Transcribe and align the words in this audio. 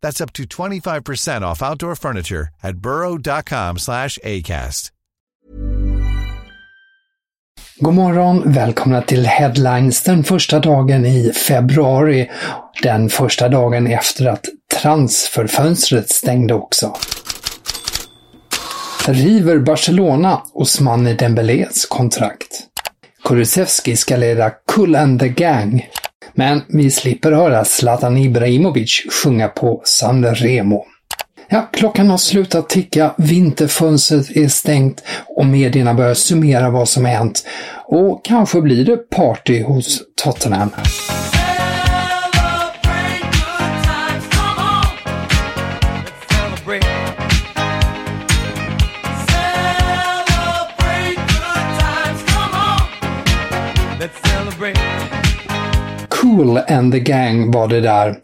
That's 0.00 0.20
up 0.20 0.32
to 0.32 0.44
25% 0.44 1.42
off 1.42 1.62
outdoor 1.62 1.96
furniture 1.96 2.48
at 2.62 2.76
burrow.com 2.76 3.78
slash 3.78 4.18
ACAST. 4.24 4.92
God 7.80 7.94
morgon, 7.94 8.52
välkomna 8.52 9.02
till 9.02 9.26
Headlines 9.26 10.02
den 10.02 10.24
första 10.24 10.60
dagen 10.60 11.06
i 11.06 11.32
februari. 11.32 12.30
Den 12.82 13.08
första 13.08 13.48
dagen 13.48 13.86
efter 13.86 14.26
att 14.26 14.44
transferfönstret 14.82 16.10
stängde 16.10 16.54
också. 16.54 16.96
River 19.06 19.58
Barcelona 19.58 20.42
Osmani 20.52 21.14
Dembélés 21.14 21.86
kontrakt. 21.86 22.62
Kulusevski 23.24 23.96
ska 23.96 24.16
leda 24.16 24.50
Kull 24.50 24.94
and 24.96 25.20
the 25.20 25.28
Gang. 25.28 25.90
Men 26.38 26.62
vi 26.68 26.90
slipper 26.90 27.32
höra 27.32 27.64
Zlatan 27.64 28.16
Ibrahimovic 28.16 29.02
sjunga 29.10 29.48
på 29.48 29.80
San 29.84 30.24
Remo. 30.34 30.84
Ja, 31.48 31.68
klockan 31.72 32.10
har 32.10 32.18
slutat 32.18 32.68
ticka, 32.68 33.14
vinterfönstret 33.18 34.36
är 34.36 34.48
stängt 34.48 35.02
och 35.26 35.46
medierna 35.46 35.94
börjar 35.94 36.14
summera 36.14 36.70
vad 36.70 36.88
som 36.88 37.04
hänt. 37.04 37.46
Och 37.84 38.24
kanske 38.24 38.60
blir 38.60 38.84
det 38.84 38.96
party 38.96 39.62
hos 39.62 40.02
Tottenham. 40.24 40.70
Cool 56.36 56.58
and 56.68 56.92
the 56.92 57.00
Gang 57.00 57.50
var 57.50 57.68
det 57.68 57.80
där. 57.80 58.16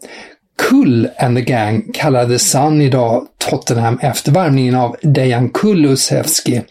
Kull 0.69 1.09
and 1.17 1.37
the 1.37 1.43
Gang 1.43 1.83
kallade 1.93 2.39
Sun 2.39 2.81
idag 2.81 3.27
Tottenham 3.49 3.99
efter 4.01 4.31
värvningen 4.31 4.75
av 4.75 4.95
Dejan 5.01 5.49
Kulusevski. 5.49 6.61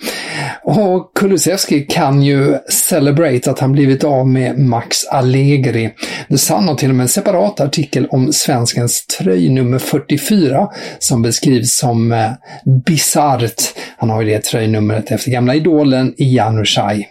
Och 0.63 1.13
Kulusevski 1.15 1.81
kan 1.81 2.23
ju 2.23 2.59
celebrate 2.69 3.51
att 3.51 3.59
han 3.59 3.73
blivit 3.73 4.05
av 4.05 4.29
med 4.29 4.59
Max 4.59 5.05
Allegri. 5.05 5.91
The 6.29 6.39
Sun 6.39 6.69
har 6.69 6.75
till 6.75 6.89
och 6.89 6.95
med 6.95 7.05
en 7.05 7.09
separat 7.09 7.61
artikel 7.61 8.07
om 8.07 8.33
svenskens 8.33 9.07
tröjnummer 9.07 9.79
44 9.79 10.69
som 10.99 11.23
beskrivs 11.23 11.77
som 11.77 12.13
eh, 12.13 12.31
bisarrt. 12.87 13.63
Han 13.97 14.11
har 14.11 14.23
ju 14.23 14.29
det 14.29 14.45
tröjnumret 14.45 15.11
efter 15.11 15.31
gamla 15.31 15.55
idolen 15.55 16.15
Janushaj. 16.17 17.09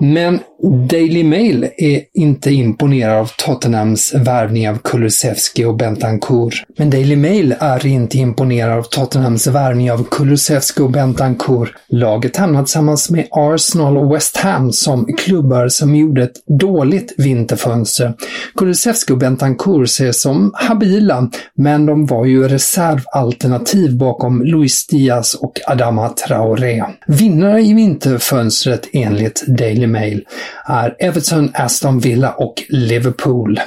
Men 0.00 0.40
Daily 0.62 1.24
Mail 1.24 1.68
är 1.76 2.02
inte 2.14 2.50
imponerad 2.50 3.16
av 3.18 3.30
Tottenhams 3.38 4.14
värvning 4.14 4.68
av 4.68 4.78
Kulusevski 4.78 5.64
och 5.64 5.76
Bentancourt. 5.76 6.64
Men 6.78 6.90
Daily 6.90 7.16
Mail 7.16 7.54
är 7.60 7.86
inte 7.86 8.18
imponerad 8.18 8.78
av 8.78 8.82
Tottenhams 8.82 9.46
värvning 9.46 9.92
av 9.92 10.06
Kulusevski 10.10 10.82
och 10.82 10.90
Bentancourt. 10.90 11.72
Laget 11.88 12.36
hamnade 12.36 12.64
tillsammans 12.64 13.10
med 13.10 13.26
Arsenal 13.30 13.96
och 13.96 14.14
West 14.14 14.36
Ham 14.36 14.72
som 14.72 15.06
klubbar 15.18 15.68
som 15.68 15.94
gjorde 15.94 16.22
ett 16.22 16.46
dåligt 16.60 17.14
vinterfönster. 17.16 18.14
Kulusevski 18.56 19.12
och 19.12 19.18
Bentancourt 19.18 19.84
ses 19.84 20.22
som 20.22 20.50
habila, 20.54 21.30
men 21.54 21.86
de 21.86 22.06
var 22.06 22.24
ju 22.24 22.48
reservalternativ 22.48 23.96
bakom 23.96 24.42
Luis 24.42 24.86
Diaz 24.86 25.34
och 25.34 25.52
Adama 25.66 26.08
Traoré. 26.08 26.84
Vinnare 27.06 27.62
i 27.62 27.72
vinterfönstret 27.74 28.88
enligt 28.92 29.44
Daily 29.46 29.86
Mail 29.86 30.24
är 30.66 30.96
Everton, 30.98 31.50
Aston 31.54 31.98
Villa 31.98 32.32
och 32.32 32.54
Liverpool. 32.68 33.60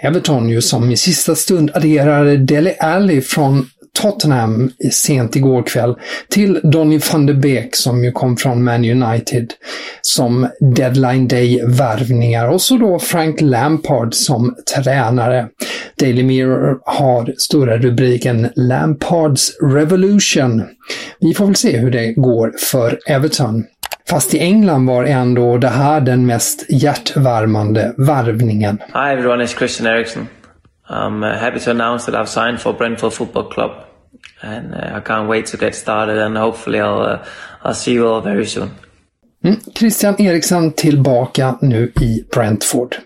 Everton 0.00 0.48
ju 0.48 0.62
som 0.62 0.90
i 0.90 0.96
sista 0.96 1.34
stund 1.34 1.70
adderade 1.74 2.36
Dele 2.36 2.74
Alli 2.78 3.20
från 3.20 3.66
Tottenham 3.94 4.70
sent 4.92 5.36
igår 5.36 5.62
kväll 5.62 5.94
till 6.28 6.60
Donny 6.62 7.00
van 7.12 7.26
de 7.26 7.34
Beek 7.34 7.76
som 7.76 8.04
ju 8.04 8.12
kom 8.12 8.36
från 8.36 8.64
Man 8.64 8.84
United 8.84 9.52
som 10.02 10.48
deadline 10.60 11.28
day-värvningar 11.28 12.48
och 12.48 12.60
så 12.60 12.76
då 12.76 12.98
Frank 12.98 13.40
Lampard 13.40 14.14
som 14.14 14.56
tränare. 14.74 15.48
Daily 16.00 16.22
Mirror 16.22 16.78
har 16.84 17.34
stora 17.38 17.78
rubriken 17.78 18.48
Lampards 18.56 19.52
Revolution. 19.62 20.62
Vi 21.20 21.34
får 21.34 21.46
väl 21.46 21.56
se 21.56 21.76
hur 21.76 21.90
det 21.90 22.12
går 22.12 22.52
för 22.70 22.98
Everton. 23.06 23.64
Fast 24.08 24.34
i 24.34 24.38
England 24.38 24.86
var 24.86 25.04
ändå 25.04 25.58
det 25.58 25.68
här 25.68 26.00
den 26.00 26.26
mest 26.26 26.64
hjärtvärmande 26.68 27.94
varvningen. 27.96 28.78
Hi 28.78 29.12
everyone, 29.12 29.44
it's 29.44 29.58
Christian 29.58 29.86
Eriksen. 29.86 30.28
I'm 30.88 31.22
uh, 31.22 31.38
happy 31.38 31.60
to 31.60 31.70
announce 31.70 32.12
that 32.12 32.20
I've 32.20 32.28
signed 32.28 32.60
for 32.60 32.72
Brentford 32.72 33.12
Football 33.12 33.50
Club. 33.50 33.70
And 34.40 34.74
uh, 34.74 34.98
I 34.98 35.00
can't 35.00 35.28
wait 35.28 35.46
to 35.46 35.56
get 35.56 35.74
started 35.74 36.18
and 36.18 36.36
hopefully 36.36 36.80
I'll, 36.80 37.00
uh, 37.00 37.18
I'll 37.62 37.74
see 37.74 37.94
you 37.94 38.08
all 38.08 38.20
very 38.20 38.46
soon. 38.46 38.70
Mm. 39.44 39.60
Christian 39.74 40.14
Eriksen 40.18 40.72
tillbaka 40.72 41.58
nu 41.60 41.92
i 42.00 42.24
Brentford. 42.34 42.96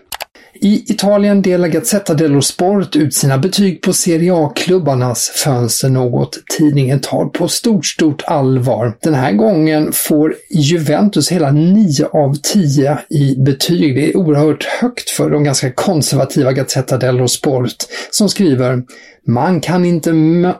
I 0.61 0.91
Italien 0.91 1.41
delar 1.41 1.67
Gazzetta 1.67 2.13
dello 2.13 2.41
Sport 2.41 2.95
ut 2.95 3.13
sina 3.13 3.37
betyg 3.37 3.81
på 3.81 3.93
Serie 3.93 4.33
A-klubbarnas 4.33 5.29
fönster, 5.29 5.89
något 5.89 6.37
tidningen 6.57 6.99
tar 6.99 7.25
på 7.25 7.47
stort, 7.47 7.85
stort 7.85 8.23
allvar. 8.27 8.97
Den 9.01 9.13
här 9.13 9.31
gången 9.31 9.91
får 9.91 10.35
Juventus 10.49 11.31
hela 11.31 11.51
9 11.51 12.05
av 12.05 12.35
10 12.43 12.99
i 13.09 13.35
betyg. 13.35 13.95
Det 13.95 14.09
är 14.09 14.17
oerhört 14.17 14.63
högt 14.63 15.09
för 15.09 15.29
de 15.29 15.43
ganska 15.43 15.71
konservativa 15.71 16.51
Gazzetta 16.51 16.97
dello 16.97 17.27
Sport, 17.27 17.75
som 18.11 18.29
skriver 18.29 18.83
“Man 19.27 19.61
kan 19.61 19.85
inte 19.85 20.11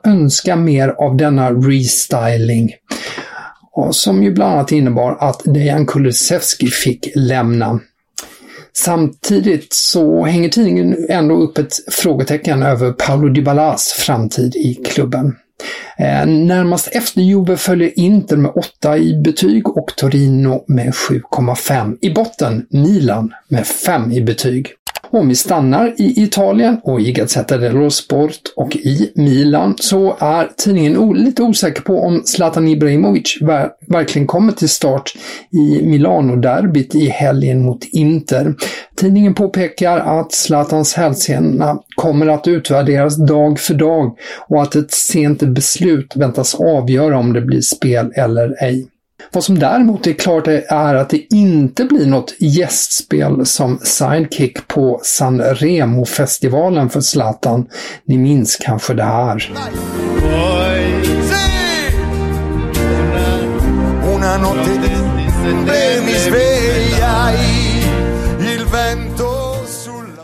önska 0.04 0.56
mer 0.56 0.90
av 0.90 1.18
denna 1.18 1.52
restyling” 1.52 2.72
som 3.92 4.24
ju 4.24 4.32
bland 4.32 4.54
annat 4.54 4.72
innebar 4.72 5.18
att 5.20 5.42
Dejan 5.46 5.86
Kulusevski 5.86 6.68
fick 6.68 7.10
lämna. 7.16 7.80
Samtidigt 8.74 9.74
så 9.74 10.26
hänger 10.26 10.50
tidningen 10.50 11.06
ändå 11.10 11.36
upp 11.36 11.58
ett 11.58 11.74
frågetecken 11.92 12.64
över 12.64 12.92
Paolo 12.92 13.30
Dybalas 13.30 13.92
framtid 13.92 14.56
i 14.56 14.74
klubben. 14.74 15.36
Eh, 15.98 16.26
närmast 16.28 16.88
efter 16.92 17.22
Juve 17.22 17.58
följer 17.58 18.00
Inter 18.00 18.38
med 18.38 18.52
8 18.56 18.98
i 18.98 19.22
betyg 19.22 19.68
och 19.68 19.94
Torino 19.98 20.64
med 20.68 20.94
7,5. 20.94 21.98
I 22.02 22.10
botten 22.10 22.66
Milan 22.70 23.34
med 23.48 23.68
5 23.68 24.12
i 24.12 24.22
betyg. 24.22 24.68
Om 25.12 25.28
vi 25.28 25.36
stannar 25.36 25.94
i 25.98 26.24
Italien 26.24 26.78
och 26.84 27.02
i 27.02 27.12
Gazzetta 27.12 27.58
dello 27.58 27.90
Sport 27.90 28.40
och 28.56 28.76
i 28.76 29.12
Milan 29.16 29.76
så 29.80 30.18
är 30.20 30.50
tidningen 30.58 31.14
lite 31.14 31.44
osäker 31.44 31.82
på 31.82 32.00
om 32.00 32.22
Zlatan 32.26 32.68
Ibrahimovic 32.68 33.38
verkligen 33.88 34.28
kommer 34.28 34.52
till 34.52 34.70
start 34.70 35.14
i 35.52 35.82
Milano-derbyt 35.84 36.96
i 36.96 37.06
helgen 37.06 37.62
mot 37.62 37.86
Inter. 37.92 38.56
Tidningen 38.96 39.34
påpekar 39.34 39.98
att 39.98 40.32
Zlatans 40.32 40.94
hälsena 40.94 41.80
kommer 41.96 42.28
att 42.28 42.48
utvärderas 42.48 43.28
dag 43.28 43.60
för 43.60 43.74
dag 43.74 44.18
och 44.48 44.62
att 44.62 44.76
ett 44.76 44.92
sent 44.92 45.40
beslut 45.40 46.16
väntas 46.16 46.56
avgöra 46.56 47.18
om 47.18 47.34
det 47.34 47.42
blir 47.42 47.62
spel 47.62 48.12
eller 48.16 48.64
ej. 48.64 48.88
Vad 49.32 49.44
som 49.44 49.60
däremot 49.60 50.08
är 50.08 50.14
klart 50.14 50.48
är 50.48 50.96
att 50.96 51.10
det 51.10 51.34
inte 51.34 51.86
blir 51.86 52.06
något 52.06 52.34
gästspel 52.40 53.46
som 53.46 53.80
sidekick 53.84 54.68
på 54.68 55.00
San 55.04 55.42
Remo-festivalen 55.42 56.90
för 56.90 57.02
Zlatan. 57.02 57.66
Ni 58.06 58.18
minns 58.18 58.56
kanske 58.56 58.94
det 58.94 59.04
här. 59.04 59.52
Una 64.16 64.38
notte 64.38 64.70
mi 66.06 66.14
svegliai 66.14 67.59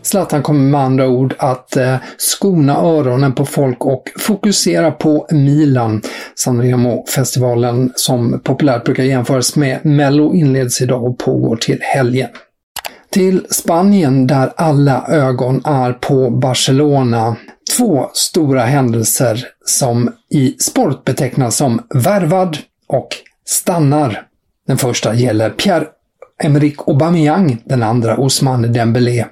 Zlatan 0.06 0.44
kommer 0.44 0.60
med 0.60 0.82
andra 0.82 1.08
ord 1.08 1.36
att 1.38 1.78
eh, 1.78 1.96
skona 2.18 2.78
öronen 2.78 3.34
på 3.34 3.46
folk 3.46 3.86
och 3.86 4.04
fokusera 4.20 4.92
på 4.92 5.28
Milan. 5.32 6.02
Sanremo-festivalen 6.36 7.92
som 7.96 8.40
populärt 8.44 8.84
brukar 8.84 9.04
jämföras 9.04 9.56
med 9.56 9.86
Mello 9.86 10.34
inleds 10.34 10.82
idag 10.82 11.04
och 11.04 11.18
pågår 11.18 11.56
till 11.56 11.80
helgen. 11.82 12.30
Till 13.10 13.46
Spanien 13.50 14.28
där 14.28 14.54
alla 14.56 15.06
ögon 15.08 15.62
är 15.66 15.94
på 15.94 16.30
Barcelona. 16.30 17.36
Två 17.78 18.10
stora 18.14 18.62
händelser 18.62 19.48
som 19.66 20.12
i 20.30 20.56
sport 20.60 21.04
betecknas 21.04 21.56
som 21.56 21.82
värvad 21.90 22.58
och 22.88 23.08
stannar. 23.46 24.22
Den 24.68 24.78
första 24.78 25.14
gäller 25.14 25.50
Pierre-Emerick 25.50 26.88
Aubameyang, 26.88 27.58
den 27.66 27.84
andra 27.84 28.18
Osman 28.18 28.74
Dembélé. 28.74 29.26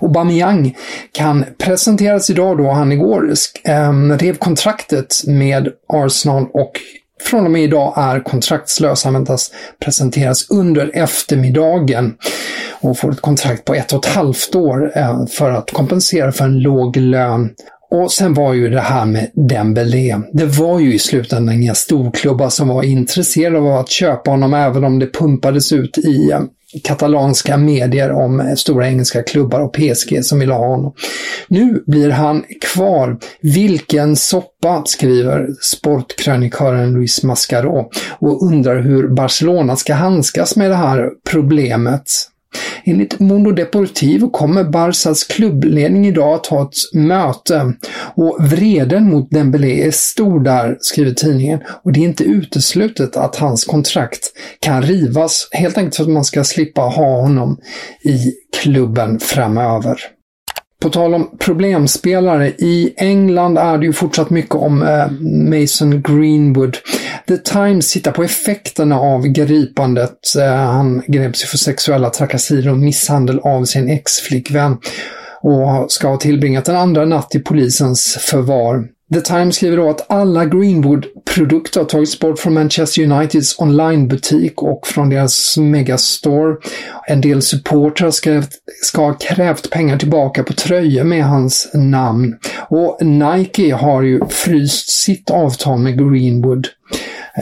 Aubameyang 0.00 0.76
kan 1.12 1.44
presenteras 1.58 2.30
idag 2.30 2.58
då 2.58 2.70
han 2.70 2.92
igår 2.92 3.32
ehm, 3.64 4.18
rev 4.18 4.34
kontraktet 4.34 5.14
med 5.26 5.68
Arsenal 5.88 6.46
och 6.52 6.72
från 7.20 7.44
och 7.44 7.50
med 7.50 7.62
idag 7.62 7.94
är 7.96 8.20
kontraktslös. 8.20 9.04
Han 9.04 9.14
väntas 9.14 9.50
presenteras 9.84 10.50
under 10.50 10.90
eftermiddagen 10.94 12.14
och 12.80 12.98
får 12.98 13.12
ett 13.12 13.20
kontrakt 13.20 13.64
på 13.64 13.74
ett 13.74 13.92
och 13.92 14.06
ett 14.06 14.14
halvt 14.14 14.54
år 14.54 14.92
eh, 14.96 15.26
för 15.26 15.50
att 15.50 15.70
kompensera 15.70 16.32
för 16.32 16.44
en 16.44 16.58
låg 16.58 16.96
lön. 16.96 17.50
Och 17.90 18.12
sen 18.12 18.34
var 18.34 18.54
ju 18.54 18.70
det 18.70 18.80
här 18.80 19.04
med 19.04 19.30
Dembélé. 19.34 20.16
Det 20.32 20.44
var 20.44 20.80
ju 20.80 20.94
i 20.94 20.98
slutändan 20.98 21.62
inga 21.62 21.74
storklubbar 21.74 22.48
som 22.48 22.68
var 22.68 22.82
intresserade 22.82 23.58
av 23.58 23.78
att 23.78 23.90
köpa 23.90 24.30
honom 24.30 24.54
även 24.54 24.84
om 24.84 24.98
det 24.98 25.12
pumpades 25.12 25.72
ut 25.72 25.98
i 25.98 26.30
eh, 26.30 26.40
katalanska 26.84 27.56
medier 27.56 28.12
om 28.12 28.54
stora 28.56 28.88
engelska 28.88 29.22
klubbar 29.22 29.60
och 29.60 29.72
PSG 29.72 30.24
som 30.24 30.38
vill 30.38 30.50
ha 30.50 30.66
honom. 30.66 30.92
Nu 31.48 31.82
blir 31.86 32.10
han 32.10 32.44
kvar. 32.60 33.18
Vilken 33.40 34.16
soppa, 34.16 34.82
skriver 34.86 35.48
sportkrönikören 35.62 36.92
Luis 36.92 37.22
Mascaro 37.22 37.90
och 38.18 38.42
undrar 38.42 38.80
hur 38.80 39.08
Barcelona 39.08 39.76
ska 39.76 39.94
handskas 39.94 40.56
med 40.56 40.70
det 40.70 40.76
här 40.76 41.10
problemet. 41.30 42.02
Enligt 42.84 43.20
Mundo 43.20 43.52
Deportivo 43.52 44.30
kommer 44.30 44.64
Barsas 44.64 45.24
klubbledning 45.24 46.06
idag 46.06 46.34
att 46.34 46.46
ha 46.46 46.62
ett 46.62 46.94
möte 46.94 47.74
och 48.14 48.38
vreden 48.40 49.10
mot 49.10 49.30
Dembélé 49.30 49.86
är 49.86 49.90
stor 49.90 50.40
där, 50.40 50.76
skriver 50.80 51.12
tidningen, 51.12 51.60
och 51.82 51.92
det 51.92 52.00
är 52.00 52.04
inte 52.04 52.24
uteslutet 52.24 53.16
att 53.16 53.36
hans 53.36 53.64
kontrakt 53.64 54.32
kan 54.60 54.82
rivas, 54.82 55.48
helt 55.52 55.78
enkelt 55.78 55.96
för 55.96 56.02
att 56.02 56.10
man 56.10 56.24
ska 56.24 56.44
slippa 56.44 56.80
ha 56.80 57.20
honom 57.20 57.58
i 58.04 58.32
klubben 58.62 59.20
framöver. 59.20 60.17
På 60.82 60.88
tal 60.88 61.14
om 61.14 61.36
problemspelare, 61.38 62.48
i 62.48 62.94
England 62.96 63.58
är 63.58 63.78
det 63.78 63.86
ju 63.86 63.92
fortsatt 63.92 64.30
mycket 64.30 64.54
om 64.54 64.82
eh, 64.82 65.10
Mason 65.60 66.02
Greenwood. 66.02 66.76
The 67.28 67.36
Times 67.36 67.92
tittar 67.92 68.12
på 68.12 68.24
effekterna 68.24 69.00
av 69.00 69.26
gripandet. 69.26 70.36
Eh, 70.38 70.54
han 70.54 71.02
greps 71.06 71.44
för 71.44 71.58
sexuella 71.58 72.10
trakasserier 72.10 72.70
och 72.70 72.78
misshandel 72.78 73.38
av 73.38 73.64
sin 73.64 73.88
ex-flickvän 73.88 74.78
och 75.42 75.92
ska 75.92 76.08
ha 76.08 76.16
tillbringat 76.16 76.68
en 76.68 76.76
andra 76.76 77.04
natt 77.04 77.34
i 77.34 77.38
polisens 77.38 78.18
förvar. 78.20 78.84
The 79.14 79.20
Times 79.20 79.56
skriver 79.56 79.76
då 79.76 79.90
att 79.90 80.10
alla 80.10 80.44
Greenwood-produkter 80.44 81.80
har 81.80 81.86
tagits 81.86 82.20
bort 82.20 82.38
från 82.38 82.54
Manchester 82.54 83.02
Uniteds 83.02 83.58
onlinebutik 83.58 84.62
och 84.62 84.86
från 84.86 85.10
deras 85.10 85.56
megastore. 85.56 86.56
En 87.06 87.20
del 87.20 87.42
supportrar 87.42 88.10
ska, 88.10 88.42
ska 88.82 89.02
ha 89.02 89.14
krävt 89.14 89.70
pengar 89.70 89.98
tillbaka 89.98 90.42
på 90.42 90.52
tröjor 90.52 91.04
med 91.04 91.24
hans 91.24 91.70
namn. 91.74 92.38
Och 92.70 92.98
Nike 93.06 93.74
har 93.74 94.02
ju 94.02 94.20
fryst 94.28 94.90
sitt 94.90 95.30
avtal 95.30 95.78
med 95.78 95.98
Greenwood. 95.98 96.66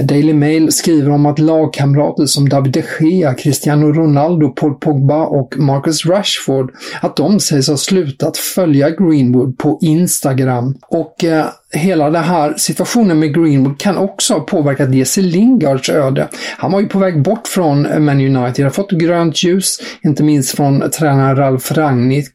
Daily 0.04 0.32
Mail 0.32 0.72
skriver 0.72 1.10
om 1.10 1.26
att 1.26 1.38
lagkamrater 1.38 2.26
som 2.26 2.48
David 2.48 2.72
de 2.72 2.82
Gea, 3.00 3.34
Cristiano 3.34 3.92
Ronaldo, 3.92 4.48
Paul 4.48 4.74
Pogba 4.74 5.26
och 5.26 5.58
Marcus 5.58 6.06
Rashford, 6.06 6.70
att 7.02 7.16
de 7.16 7.40
sägs 7.40 7.68
ha 7.68 7.76
slutat 7.76 8.36
följa 8.36 8.90
Greenwood 8.90 9.58
på 9.58 9.78
Instagram. 9.82 10.74
Och 10.88 11.24
eh, 11.24 11.46
hela 11.72 12.10
den 12.10 12.24
här 12.24 12.54
situationen 12.56 13.18
med 13.18 13.34
Greenwood 13.34 13.78
kan 13.78 13.96
också 13.96 14.34
ha 14.34 14.40
påverkat 14.40 14.94
Jesse 14.94 15.20
Lingards 15.20 15.90
öde. 15.90 16.28
Han 16.58 16.72
var 16.72 16.80
ju 16.80 16.86
på 16.86 16.98
väg 16.98 17.22
bort 17.22 17.48
från 17.48 18.04
Man 18.04 18.36
United, 18.36 18.64
har 18.64 18.70
fått 18.70 18.90
grönt 18.90 19.42
ljus, 19.42 19.78
inte 20.00 20.22
minst 20.22 20.56
från 20.56 20.90
tränaren 20.90 21.36
Ralf 21.36 21.72
Rangnick, 21.72 22.32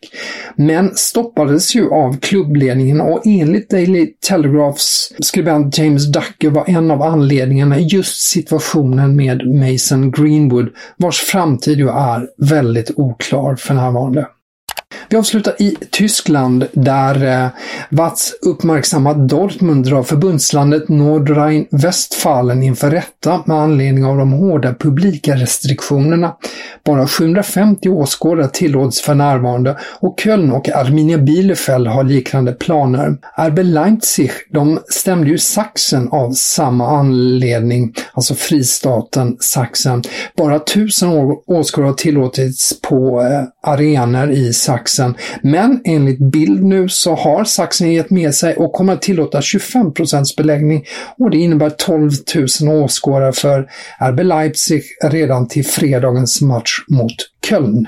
men 0.55 0.95
stoppades 0.95 1.75
ju 1.75 1.89
av 1.89 2.19
klubbledningen 2.19 3.01
och 3.01 3.21
enligt 3.25 3.69
Daily 3.69 4.07
Telegraphs 4.27 5.13
skribent 5.19 5.77
James 5.77 6.11
Ducker 6.11 6.49
var 6.49 6.69
en 6.69 6.91
av 6.91 7.01
anledningarna 7.01 7.79
just 7.79 8.21
situationen 8.21 9.15
med 9.15 9.47
Mason 9.47 10.11
Greenwood, 10.11 10.69
vars 10.97 11.19
framtid 11.19 11.77
ju 11.77 11.89
är 11.89 12.27
väldigt 12.37 12.91
oklar 12.95 13.55
för 13.55 13.73
närvarande. 13.73 14.27
Vi 15.11 15.17
avslutar 15.17 15.61
i 15.61 15.77
Tyskland 15.91 16.67
där 16.71 17.43
eh, 17.43 17.49
Watz 17.89 18.33
uppmärksammat 18.41 19.29
Dortmund 19.29 19.85
drar 19.85 20.03
förbundslandet 20.03 20.89
Nordrhein-Westfalen 20.89 22.63
inför 22.63 22.91
rätta 22.91 23.43
med 23.45 23.57
anledning 23.57 24.05
av 24.05 24.17
de 24.17 24.31
hårda 24.31 24.73
publika 24.73 25.35
restriktionerna. 25.35 26.35
Bara 26.85 27.07
750 27.07 27.89
åskådare 27.89 28.47
tillåts 28.47 29.01
för 29.01 29.15
närvarande 29.15 29.77
och 29.99 30.19
Köln 30.19 30.51
och 30.51 30.69
Arminia 30.69 31.17
Bielefeld 31.17 31.87
har 31.87 32.03
liknande 32.03 32.51
planer. 32.51 33.17
RB 33.37 33.59
Leipzig, 33.59 34.31
de 34.51 34.79
stämde 34.89 35.29
ju 35.29 35.37
Sachsen 35.37 36.09
av 36.11 36.31
samma 36.31 36.87
anledning, 36.87 37.93
alltså 38.13 38.35
fristaten 38.35 39.37
Sachsen. 39.39 40.03
Bara 40.37 40.59
tusen 40.59 41.09
åskådare 41.47 41.89
har 41.89 41.93
tillåtits 41.93 42.81
på 42.81 43.21
eh, 43.21 43.71
arenor 43.71 44.31
i 44.31 44.53
Sachsen 44.53 45.00
Sachsen. 45.01 45.15
Men 45.41 45.81
enligt 45.83 46.19
bild 46.19 46.63
nu 46.63 46.89
så 46.89 47.15
har 47.15 47.43
Sachsen 47.43 47.93
gett 47.93 48.09
med 48.09 48.35
sig 48.35 48.55
och 48.55 48.73
kommer 48.73 48.93
att 48.93 49.01
tillåta 49.01 49.39
25% 49.39 50.37
beläggning 50.37 50.85
och 51.17 51.29
det 51.29 51.37
innebär 51.37 51.69
12 51.69 52.11
000 52.61 52.83
åskådare 52.83 53.33
för 53.33 53.67
RB 53.99 54.19
Leipzig 54.19 54.83
redan 55.03 55.47
till 55.47 55.65
fredagens 55.65 56.41
match 56.41 56.71
mot 56.89 57.15
Köln. 57.49 57.87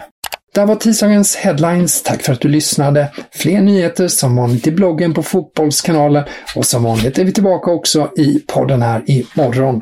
Där 0.55 0.65
var 0.65 0.75
tisdagens 0.75 1.35
headlines. 1.35 2.03
Tack 2.03 2.21
för 2.21 2.33
att 2.33 2.41
du 2.41 2.47
lyssnade. 2.47 3.11
Fler 3.31 3.61
nyheter 3.61 4.07
som 4.07 4.35
vanligt 4.35 4.67
i 4.67 4.71
bloggen 4.71 5.13
på 5.13 5.23
Fotbollskanalen 5.23 6.23
och 6.55 6.65
som 6.65 6.83
vanligt 6.83 7.17
är 7.17 7.23
vi 7.23 7.31
tillbaka 7.31 7.71
också 7.71 8.11
i 8.17 8.39
podden 8.47 8.81
här 8.81 9.03
imorgon. 9.05 9.81